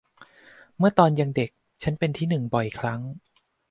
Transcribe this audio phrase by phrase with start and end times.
[0.77, 1.49] เมื่อตอนยังเด็ก
[1.83, 2.99] ฉันเป็นที่หนึ่งบ่อยครั้ง